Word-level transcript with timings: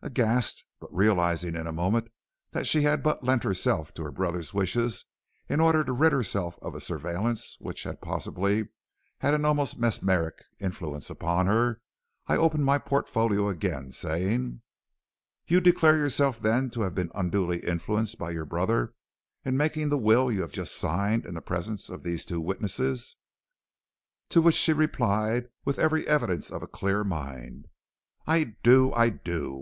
"Aghast 0.00 0.64
but 0.80 0.88
realizing 0.90 1.54
in 1.54 1.66
a 1.66 1.70
moment 1.70 2.08
that 2.52 2.66
she 2.66 2.80
had 2.80 3.02
but 3.02 3.22
lent 3.22 3.44
herself 3.44 3.92
to 3.92 4.04
her 4.04 4.10
brother's 4.10 4.54
wishes 4.54 5.04
in 5.50 5.60
order 5.60 5.84
to 5.84 5.92
rid 5.92 6.14
herself 6.14 6.58
of 6.62 6.74
a 6.74 6.80
surveillance 6.80 7.58
which 7.60 7.82
had 7.82 8.00
possibly 8.00 8.68
had 9.18 9.34
an 9.34 9.44
almost 9.44 9.78
mesmeric 9.78 10.46
influence 10.58 11.10
upon 11.10 11.44
her, 11.46 11.82
I 12.26 12.38
opened 12.38 12.64
my 12.64 12.78
portfolio 12.78 13.50
again, 13.50 13.92
saying: 13.92 14.62
"'You 15.46 15.60
declare 15.60 15.98
yourself 15.98 16.40
then 16.40 16.70
to 16.70 16.80
have 16.80 16.94
been 16.94 17.10
unduly 17.14 17.58
influenced 17.58 18.18
by 18.18 18.30
your 18.30 18.46
brother 18.46 18.94
in 19.44 19.58
making 19.58 19.90
the 19.90 19.98
will 19.98 20.32
you 20.32 20.40
have 20.40 20.52
just 20.52 20.74
signed 20.76 21.26
in 21.26 21.34
the 21.34 21.42
presence 21.42 21.90
of 21.90 22.02
these 22.02 22.24
two 22.24 22.40
witnesses?' 22.40 23.16
"To 24.30 24.40
which 24.40 24.54
she 24.54 24.72
replied 24.72 25.50
with 25.66 25.78
every 25.78 26.08
evidence 26.08 26.50
of 26.50 26.62
a 26.62 26.66
clear 26.66 27.04
mind 27.04 27.68
"'I 28.26 28.56
do; 28.62 28.94
I 28.94 29.10
do. 29.10 29.54